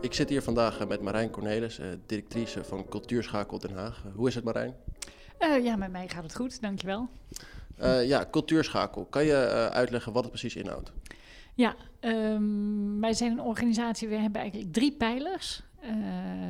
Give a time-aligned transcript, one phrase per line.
[0.00, 4.02] Ik zit hier vandaag eh, met Marijn Cornelis, eh, directrice van Cultuurschakel Den Haag.
[4.14, 4.74] hoe is het Marijn?
[5.40, 7.08] Uh, ja, met mij gaat het goed, dankjewel.
[7.82, 9.04] Uh, ja, Cultuurschakel.
[9.04, 9.36] Kan je
[9.72, 10.92] uitleggen wat het precies inhoudt?
[11.54, 15.62] Ja, um, wij zijn een organisatie, we hebben eigenlijk drie pijlers.
[15.84, 15.90] Uh,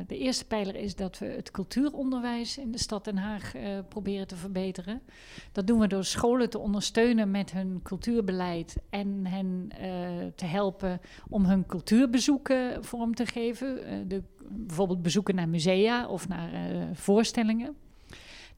[0.07, 4.27] de eerste pijler is dat we het cultuuronderwijs in de stad Den Haag uh, proberen
[4.27, 5.01] te verbeteren.
[5.51, 10.99] Dat doen we door scholen te ondersteunen met hun cultuurbeleid en hen uh, te helpen
[11.29, 14.07] om hun cultuurbezoeken vorm te geven.
[14.07, 16.49] De, bijvoorbeeld bezoeken naar musea of naar
[16.93, 17.75] voorstellingen.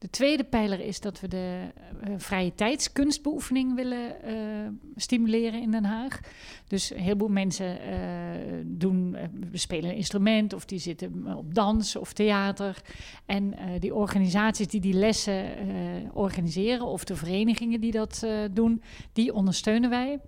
[0.03, 1.59] De tweede pijler is dat we de
[2.07, 4.33] uh, vrije tijdskunstbeoefening willen uh,
[4.95, 6.19] stimuleren in Den Haag.
[6.67, 9.17] Dus een heleboel mensen uh, doen,
[9.53, 12.81] spelen een instrument of die zitten op dans of theater.
[13.25, 15.45] En die organisaties die die lessen
[16.13, 18.81] organiseren of de verenigingen die dat doen,
[19.13, 20.19] die ondersteunen wij.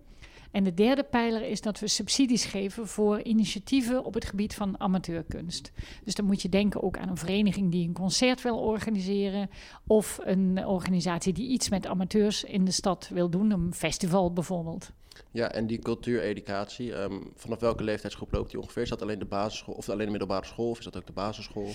[0.56, 4.80] En de derde pijler is dat we subsidies geven voor initiatieven op het gebied van
[4.80, 5.72] amateurkunst.
[6.04, 9.50] Dus dan moet je denken ook aan een vereniging die een concert wil organiseren.
[9.88, 14.92] Of een organisatie die iets met amateurs in de stad wil doen, een festival bijvoorbeeld.
[15.32, 18.82] Ja, en die cultuureducatie, um, vanaf welke leeftijdsgroep loopt die ongeveer?
[18.82, 21.14] Is dat alleen de basisschool of alleen de middelbare school of is dat ook de
[21.14, 21.72] basisschool?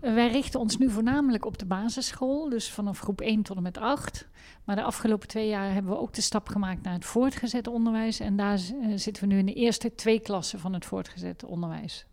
[0.00, 3.78] Wij richten ons nu voornamelijk op de basisschool, dus vanaf groep 1 tot en met
[3.78, 4.28] 8.
[4.64, 8.20] Maar de afgelopen twee jaar hebben we ook de stap gemaakt naar het voortgezet onderwijs.
[8.20, 12.06] En daar uh, zitten we nu in de eerste twee klassen van het voortgezet onderwijs.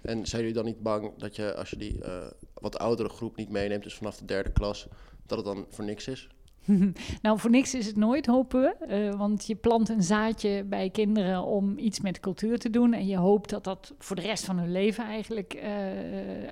[0.00, 3.36] En zijn jullie dan niet bang dat je, als je die uh, wat oudere groep
[3.36, 4.86] niet meeneemt, dus vanaf de derde klas,
[5.26, 6.28] dat het dan voor niks is?
[7.22, 9.10] nou, voor niks is het nooit, hopen we.
[9.10, 12.92] Uh, want je plant een zaadje bij kinderen om iets met cultuur te doen.
[12.92, 15.62] En je hoopt dat dat voor de rest van hun leven eigenlijk uh,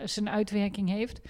[0.05, 1.21] zijn uitwerking heeft.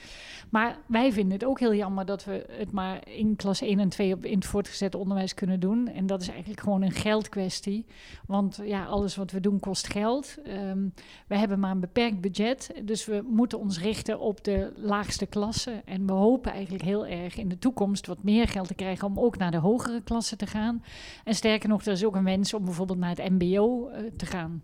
[0.51, 3.89] Maar wij vinden het ook heel jammer dat we het maar in klas 1 en
[3.89, 5.89] 2 op, in het voortgezet onderwijs kunnen doen.
[5.89, 7.87] En dat is eigenlijk gewoon een geldkwestie.
[8.27, 10.37] Want ja, alles wat we doen kost geld.
[10.47, 10.95] Um,
[11.27, 12.71] we hebben maar een beperkt budget.
[12.85, 15.87] Dus we moeten ons richten op de laagste klassen.
[15.87, 19.19] En we hopen eigenlijk heel erg in de toekomst wat meer geld te krijgen om
[19.19, 20.85] ook naar de hogere klassen te gaan.
[21.25, 24.27] En sterker nog, er is ook een wens om bijvoorbeeld naar het MBO uh, te
[24.27, 24.63] gaan.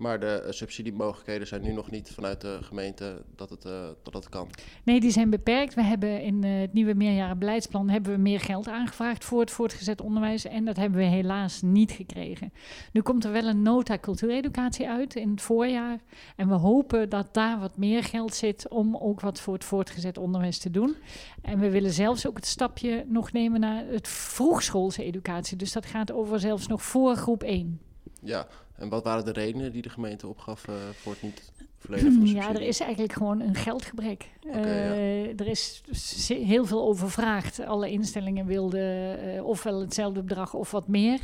[0.00, 4.28] Maar de uh, subsidiemogelijkheden zijn nu nog niet vanuit de gemeente dat het, uh, dat
[4.28, 4.48] kan.
[4.84, 5.74] Nee, die zijn beperkt.
[5.74, 10.00] We hebben in uh, het nieuwe meerjarenbeleidsplan hebben we meer geld aangevraagd voor het voortgezet
[10.00, 10.44] onderwijs.
[10.44, 12.52] En dat hebben we helaas niet gekregen.
[12.92, 15.98] Nu komt er wel een nota cultuureducatie uit in het voorjaar.
[16.36, 20.18] En we hopen dat daar wat meer geld zit om ook wat voor het voortgezet
[20.18, 20.96] onderwijs te doen.
[21.42, 25.56] En we willen zelfs ook het stapje nog nemen naar het vroegschoolse educatie.
[25.56, 27.89] Dus dat gaat over zelfs nog voor groep 1.
[28.22, 31.52] Ja, en wat waren de redenen die de gemeente opgaf uh, voor het niet
[32.24, 34.28] Ja, er is eigenlijk gewoon een geldgebrek.
[34.46, 35.32] Okay, uh, ja.
[35.36, 35.82] Er is
[36.28, 37.60] heel veel overvraagd.
[37.60, 41.18] Alle instellingen wilden uh, ofwel hetzelfde bedrag of wat meer.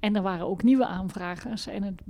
[0.00, 2.00] En er waren ook nieuwe aanvragers en het,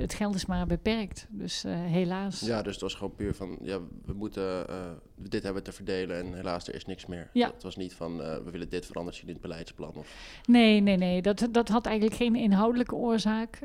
[0.00, 1.26] het geld is maar beperkt.
[1.30, 2.40] Dus helaas.
[2.40, 4.66] Ja, dus het was gewoon puur van, ja, we moeten
[5.14, 7.30] dit hebben te verdelen en helaas er is niks meer.
[7.32, 7.50] Ja.
[7.54, 9.92] Het was niet van, we willen dit veranderen in het beleidsplan.
[9.94, 10.40] Of...
[10.46, 11.22] Nee, nee, nee.
[11.22, 13.58] Dat, dat had eigenlijk geen inhoudelijke oorzaak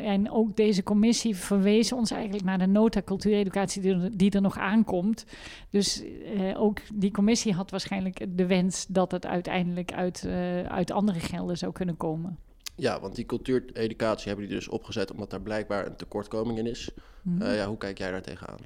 [0.00, 5.24] en ook deze commissie verwees ons eigenlijk naar de nota cultuureducatie die, er nog aankomt.
[5.70, 10.90] Dus eh, ook die commissie had waarschijnlijk de wens dat het uiteindelijk uit, uh, uit
[10.90, 12.38] andere gelden zou kunnen komen.
[12.76, 16.90] Ja, want die cultuureducatie hebben die dus opgezet omdat daar blijkbaar een tekortkoming in is.
[17.26, 17.42] -hmm.
[17.42, 18.58] uh, ja, hoe kijk jij daar tegenaan?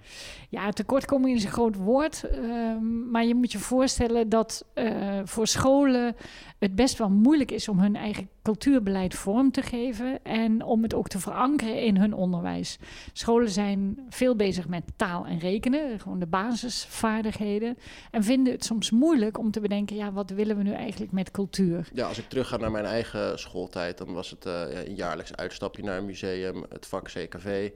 [0.48, 2.24] Ja, tekortkoming is een groot woord.
[2.32, 2.76] Uh,
[3.10, 6.16] maar je moet je voorstellen dat uh, voor scholen
[6.58, 10.94] het best wel moeilijk is om hun eigen cultuurbeleid vorm te geven en om het
[10.94, 12.78] ook te verankeren in hun onderwijs.
[13.12, 17.76] Scholen zijn veel bezig met taal en rekenen, gewoon de basisvaardigheden,
[18.10, 21.30] en vinden het soms moeilijk om te bedenken, ja, wat willen we nu eigenlijk met
[21.30, 21.88] cultuur?
[21.92, 25.82] Ja, als ik terugga naar mijn eigen schooltijd, dan was het uh, een jaarlijks uitstapje
[25.82, 27.70] naar een museum, het vak CKV.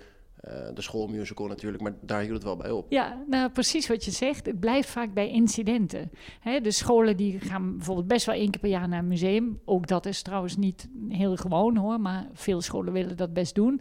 [0.49, 2.87] Uh, de schoolmusical natuurlijk, maar daar hield het wel bij op.
[2.89, 4.47] Ja, nou precies wat je zegt.
[4.47, 6.11] Het blijft vaak bij incidenten.
[6.41, 9.61] Hè, de scholen die gaan bijvoorbeeld best wel één keer per jaar naar een museum.
[9.65, 13.81] Ook dat is trouwens niet heel gewoon hoor, maar veel scholen willen dat best doen.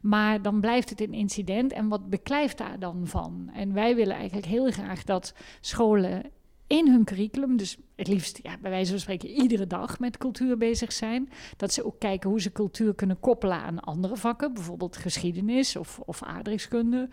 [0.00, 3.50] Maar dan blijft het een incident en wat beklijft daar dan van?
[3.54, 6.22] En wij willen eigenlijk heel graag dat scholen
[6.68, 10.58] in hun curriculum, dus het liefst ja, bij wijze van spreken iedere dag met cultuur
[10.58, 11.28] bezig zijn.
[11.56, 16.00] Dat ze ook kijken hoe ze cultuur kunnen koppelen aan andere vakken, bijvoorbeeld geschiedenis of,
[16.04, 17.08] of aardrijkskunde.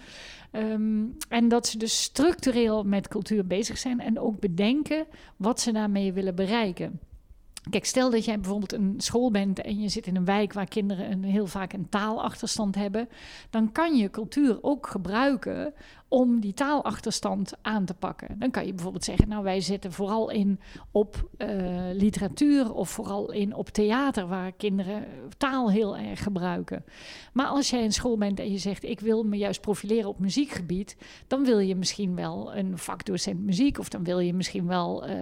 [0.51, 5.05] Um, en dat ze dus structureel met cultuur bezig zijn en ook bedenken
[5.35, 6.99] wat ze daarmee willen bereiken.
[7.69, 10.67] Kijk, stel dat jij bijvoorbeeld een school bent en je zit in een wijk waar
[10.67, 13.09] kinderen een, heel vaak een taalachterstand hebben,
[13.49, 15.73] dan kan je cultuur ook gebruiken
[16.15, 18.39] om die taalachterstand aan te pakken.
[18.39, 20.59] Dan kan je bijvoorbeeld zeggen, nou wij zetten vooral in
[20.91, 21.47] op uh,
[21.93, 25.05] literatuur of vooral in op theater, waar kinderen
[25.37, 26.83] taal heel erg gebruiken.
[27.33, 30.19] Maar als jij in school bent en je zegt, ik wil me juist profileren op
[30.19, 30.97] muziekgebied,
[31.27, 35.15] dan wil je misschien wel een vakdocent muziek of dan wil je misschien wel uh,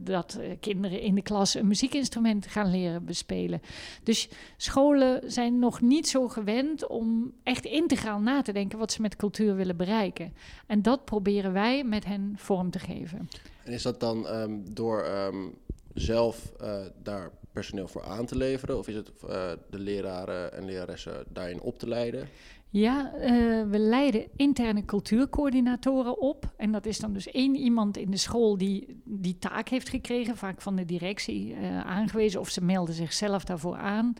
[0.00, 3.60] dat kinderen in de klas een muziekinstrument gaan leren bespelen.
[4.02, 9.02] Dus scholen zijn nog niet zo gewend om echt integraal na te denken wat ze
[9.02, 10.23] met cultuur willen bereiken.
[10.66, 13.28] En dat proberen wij met hen vorm te geven.
[13.64, 15.54] En is dat dan um, door um,
[15.94, 18.78] zelf uh, daar personeel voor aan te leveren?
[18.78, 19.28] Of is het uh,
[19.70, 22.28] de leraren en leraressen daarin op te leiden?
[22.76, 23.22] Ja, uh,
[23.70, 26.52] we leiden interne cultuurcoördinatoren op.
[26.56, 30.36] En dat is dan dus één iemand in de school die die taak heeft gekregen,
[30.36, 34.14] vaak van de directie uh, aangewezen, of ze melden zichzelf daarvoor aan.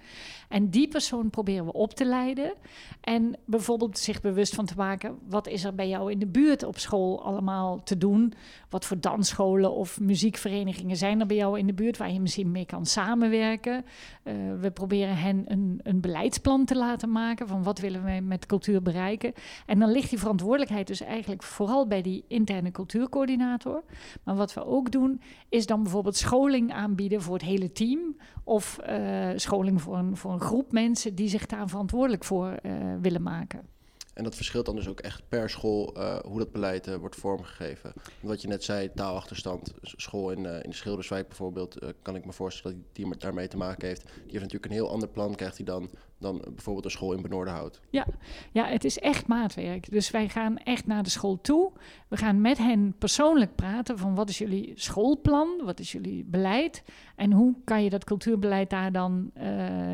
[0.49, 2.53] En die persoon proberen we op te leiden.
[3.01, 6.63] En bijvoorbeeld zich bewust van te maken, wat is er bij jou in de buurt
[6.63, 8.33] op school allemaal te doen?
[8.69, 12.51] Wat voor dansscholen of muziekverenigingen zijn er bij jou in de buurt waar je misschien
[12.51, 13.85] mee kan samenwerken?
[14.25, 18.44] Uh, we proberen hen een, een beleidsplan te laten maken van wat willen wij met
[18.47, 19.33] cultuur bereiken.
[19.67, 23.85] En dan ligt die verantwoordelijkheid dus eigenlijk vooral bij die interne cultuurcoördinator.
[24.23, 28.17] Maar wat we ook doen, is dan bijvoorbeeld scholing aanbieden voor het hele team.
[28.45, 32.73] Of uh, scholing voor een, voor een groep mensen die zich daar verantwoordelijk voor uh,
[33.01, 33.74] willen maken.
[34.15, 37.17] En dat verschilt dan dus ook echt per school uh, hoe dat beleid uh, wordt
[37.17, 37.93] vormgegeven.
[38.21, 42.33] Wat je net zei, taalachterstand, school in, uh, in de Schilderswijk bijvoorbeeld, kan ik me
[42.33, 44.03] voorstellen dat die daarmee te maken heeft.
[44.03, 47.23] Die heeft natuurlijk een heel ander plan, krijgt hij dan, dan bijvoorbeeld een school in
[47.23, 47.81] Benoordenhout.
[47.91, 48.07] Ja,
[48.53, 49.91] ja, het is echt maatwerk.
[49.91, 51.73] Dus wij gaan echt naar de school toe.
[52.09, 56.83] We gaan met hen persoonlijk praten van wat is jullie schoolplan, wat is jullie beleid
[57.17, 59.31] en hoe kan je dat cultuurbeleid daar dan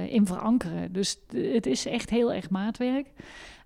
[0.08, 0.92] in verankeren.
[0.92, 3.06] Dus het is echt heel erg maatwerk.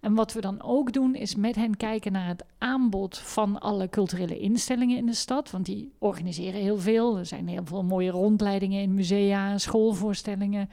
[0.05, 3.89] En wat we dan ook doen, is met hen kijken naar het aanbod van alle
[3.89, 5.51] culturele instellingen in de stad.
[5.51, 7.19] Want die organiseren heel veel.
[7.19, 10.71] Er zijn heel veel mooie rondleidingen in musea, schoolvoorstellingen.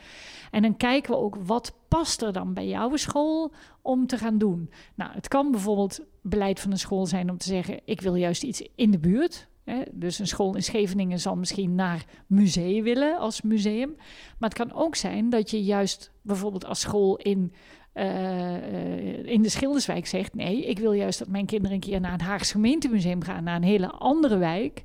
[0.51, 3.51] En dan kijken we ook wat past er dan bij jouw school
[3.81, 4.69] om te gaan doen.
[4.95, 8.43] Nou, het kan bijvoorbeeld beleid van een school zijn om te zeggen: ik wil juist
[8.43, 9.49] iets in de buurt.
[9.91, 13.95] Dus een school in Scheveningen zal misschien naar museum willen als museum.
[14.37, 17.53] Maar het kan ook zijn dat je juist bijvoorbeeld als school in
[17.93, 18.90] uh,
[19.31, 22.21] in de Schilderswijk zegt: nee, ik wil juist dat mijn kinderen een keer naar het
[22.21, 24.83] Haagse gemeentemuseum gaan, naar een hele andere wijk.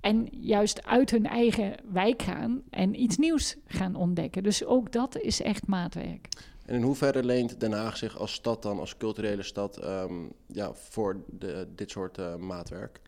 [0.00, 4.42] En juist uit hun eigen wijk gaan en iets nieuws gaan ontdekken.
[4.42, 6.28] Dus ook dat is echt maatwerk.
[6.66, 10.74] En in hoeverre leent Den Haag zich als stad dan, als culturele stad, um, ja,
[10.74, 13.00] voor de, dit soort uh, maatwerk?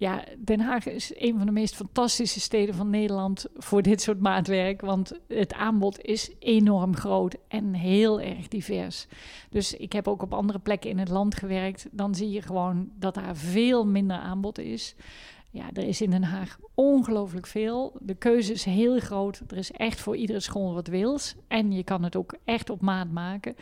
[0.00, 4.20] Ja, Den Haag is een van de meest fantastische steden van Nederland voor dit soort
[4.20, 4.80] maatwerk.
[4.80, 9.06] Want het aanbod is enorm groot en heel erg divers.
[9.50, 11.88] Dus ik heb ook op andere plekken in het land gewerkt.
[11.90, 14.94] Dan zie je gewoon dat daar veel minder aanbod is.
[15.50, 17.96] Ja, er is in Den Haag ongelooflijk veel.
[17.98, 19.42] De keuze is heel groot.
[19.48, 21.34] Er is echt voor iedere school wat wils.
[21.48, 23.54] En je kan het ook echt op maat maken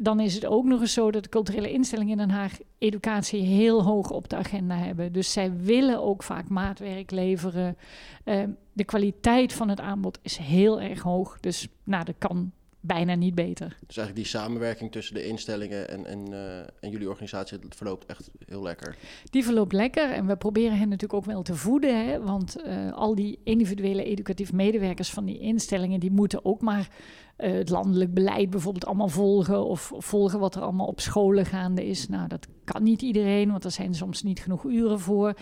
[0.00, 3.42] dan is het ook nog eens zo dat de culturele instellingen in Den Haag educatie
[3.42, 5.12] heel hoog op de agenda hebben.
[5.12, 7.76] Dus zij willen ook vaak maatwerk leveren.
[8.24, 8.42] Uh,
[8.72, 11.40] de kwaliteit van het aanbod is heel erg hoog.
[11.40, 13.76] Dus nou, dat kan bijna niet beter.
[13.86, 18.06] Dus eigenlijk die samenwerking tussen de instellingen en, en, uh, en jullie organisatie, dat verloopt
[18.06, 18.96] echt heel lekker.
[19.30, 22.06] Die verloopt lekker en we proberen hen natuurlijk ook wel te voeden.
[22.06, 22.20] Hè?
[22.20, 26.88] Want uh, al die individuele educatief medewerkers van die instellingen, die moeten ook maar
[27.38, 31.86] uh, het landelijk beleid bijvoorbeeld allemaal volgen of, volgen wat er allemaal op scholen gaande
[31.86, 32.08] is.
[32.08, 35.34] Nou, dat kan niet iedereen, want er zijn soms niet genoeg uren voor.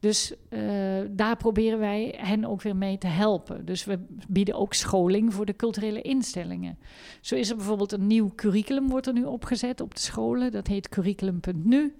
[0.00, 0.60] Dus uh,
[1.10, 3.64] daar proberen wij hen ook weer mee te helpen.
[3.64, 6.78] Dus we bieden ook scholing voor de culturele instellingen.
[7.20, 10.52] Zo is er bijvoorbeeld een nieuw curriculum, wordt er nu opgezet op de scholen.
[10.52, 11.94] Dat heet curriculum.nu.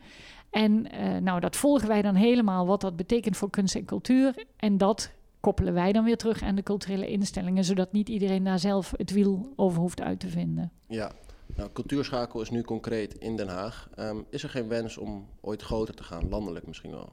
[0.50, 4.44] En uh, nou, dat volgen wij dan helemaal, wat dat betekent voor kunst en cultuur.
[4.56, 8.58] En dat koppelen wij dan weer terug aan de culturele instellingen, zodat niet iedereen daar
[8.58, 10.72] zelf het wiel over hoeft uit te vinden.
[10.86, 11.12] Ja,
[11.56, 13.90] nou, cultuurschakel is nu concreet in Den Haag.
[13.98, 17.12] Um, is er geen wens om ooit groter te gaan, landelijk misschien wel?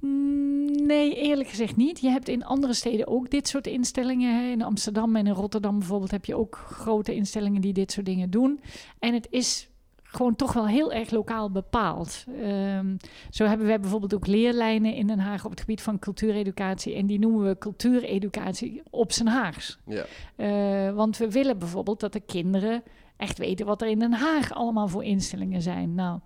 [0.00, 2.00] Mm, nee, eerlijk gezegd niet.
[2.00, 4.40] Je hebt in andere steden ook dit soort instellingen.
[4.40, 4.50] Hè.
[4.50, 8.30] In Amsterdam en in Rotterdam bijvoorbeeld heb je ook grote instellingen die dit soort dingen
[8.30, 8.60] doen.
[8.98, 9.68] En het is
[10.16, 12.24] gewoon toch wel heel erg lokaal bepaald.
[12.42, 12.96] Um,
[13.30, 16.94] zo hebben we bijvoorbeeld ook leerlijnen in Den Haag op het gebied van cultuureducatie.
[16.94, 19.78] En die noemen we cultuureducatie op zijn Haags.
[19.86, 20.04] Ja.
[20.36, 22.82] Uh, want we willen bijvoorbeeld dat de kinderen
[23.16, 25.94] echt weten wat er in Den Haag allemaal voor instellingen zijn.
[25.94, 26.20] Nou,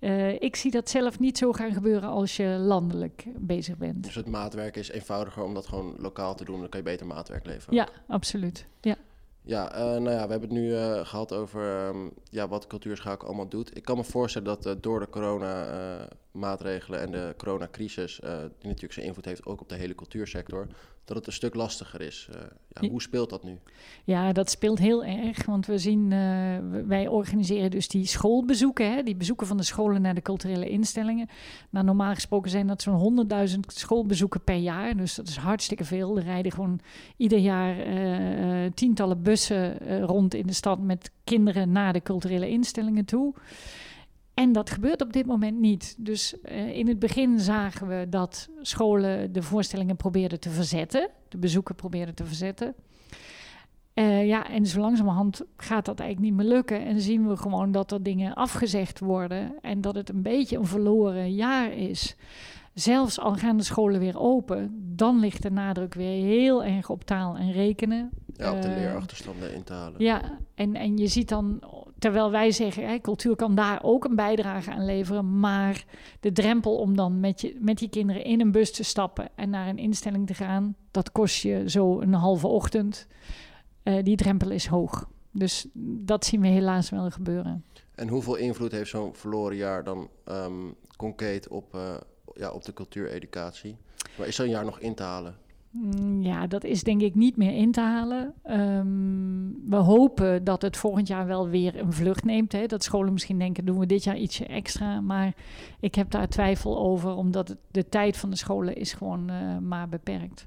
[0.00, 4.04] uh, ik zie dat zelf niet zo gaan gebeuren als je landelijk bezig bent.
[4.04, 6.60] Dus het maatwerk is eenvoudiger om dat gewoon lokaal te doen.
[6.60, 7.74] Dan kan je beter maatwerk leveren.
[7.74, 8.66] Ja, absoluut.
[8.80, 8.96] Ja.
[9.48, 13.26] Ja, uh, nou ja, we hebben het nu uh, gehad over um, ja, wat cultuurschakel
[13.26, 13.76] allemaal doet.
[13.76, 15.06] Ik kan me voorstellen dat uh, door de
[16.32, 18.20] corona-maatregelen en de coronacrisis,
[18.58, 20.66] die natuurlijk zijn invloed heeft ook op de hele cultuursector,
[21.04, 22.28] dat het een stuk lastiger is.
[22.68, 23.58] Ja, hoe speelt dat nu?
[24.04, 26.08] Ja, dat speelt heel erg, want we zien,
[26.86, 31.28] wij organiseren dus die schoolbezoeken, hè, die bezoeken van de scholen naar de culturele instellingen.
[31.70, 36.16] Nou, normaal gesproken zijn dat zo'n 100.000 schoolbezoeken per jaar, dus dat is hartstikke veel.
[36.16, 36.80] Er rijden gewoon
[37.16, 37.76] ieder jaar
[38.74, 43.34] tientallen bussen uh, rond in de stad met kinderen naar de culturele instellingen toe.
[44.38, 45.94] En dat gebeurt op dit moment niet.
[45.98, 51.38] Dus uh, in het begin zagen we dat scholen de voorstellingen probeerden te verzetten, de
[51.38, 52.74] bezoeken probeerden te verzetten.
[53.94, 56.84] Uh, ja, en zo langzamerhand gaat dat eigenlijk niet meer lukken.
[56.84, 60.66] En zien we gewoon dat er dingen afgezegd worden en dat het een beetje een
[60.66, 62.16] verloren jaar is
[62.80, 67.04] zelfs al gaan de scholen weer open, dan ligt de nadruk weer heel erg op
[67.04, 68.10] taal en rekenen.
[68.34, 70.04] Ja, op de uh, leerachterstanden in te halen.
[70.04, 71.60] Ja, en, en je ziet dan,
[71.98, 75.84] terwijl wij zeggen, hè, cultuur kan daar ook een bijdrage aan leveren, maar
[76.20, 79.50] de drempel om dan met, je, met die kinderen in een bus te stappen en
[79.50, 83.06] naar een instelling te gaan, dat kost je zo een halve ochtend.
[83.84, 85.08] Uh, die drempel is hoog.
[85.30, 87.64] Dus dat zien we helaas wel gebeuren.
[87.94, 91.94] En hoeveel invloed heeft zo'n verloren jaar dan um, concreet op, uh,
[92.34, 93.76] ja, op de cultuureducatie.
[94.18, 95.36] Maar is zo'n jaar nog in te halen?
[95.70, 98.34] Mm, ja, dat is denk ik niet meer in te halen.
[98.50, 102.52] Um, we hopen dat het volgend jaar wel weer een vlucht neemt.
[102.52, 102.66] Hè.
[102.66, 105.00] Dat scholen misschien denken, doen we dit jaar ietsje extra.
[105.00, 105.34] Maar
[105.80, 109.58] ik heb daar twijfel over, omdat het, de tijd van de scholen is gewoon uh,
[109.58, 110.46] maar beperkt.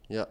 [0.00, 0.28] Ja,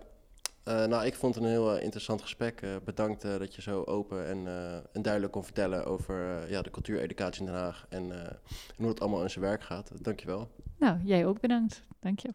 [0.68, 2.64] uh, nou, ik vond het een heel uh, interessant gesprek.
[2.84, 4.48] Bedankt dat je zo open en,
[4.92, 8.40] en, duidelijk kon vertellen over ja, de cultuureducatie in Den Haag en, en
[8.78, 9.92] hoe het allemaal in zijn werk gaat.
[10.04, 10.50] Dankjewel.
[10.78, 11.84] Nou, jij ook bedankt.
[12.00, 12.30] Dank je.